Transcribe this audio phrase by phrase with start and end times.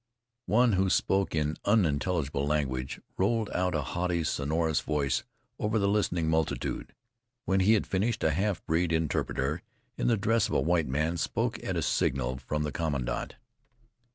[0.47, 5.23] One who spoke in unintelligible language, rolled out a haughty, sonorous voice
[5.59, 6.95] over the listening multitude.
[7.45, 9.61] When he had finished, a half breed interpreter,
[9.97, 13.35] in the dress of a white man, spoke at a signal from the commandant.